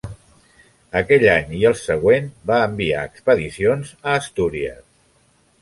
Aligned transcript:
Aquell 1.01 1.25
any 1.33 1.53
i 1.57 1.59
el 1.71 1.75
següent 1.83 2.31
va 2.53 2.63
enviar 2.71 3.05
expedicions 3.13 3.95
a 4.03 4.19
Astúries. 4.23 4.85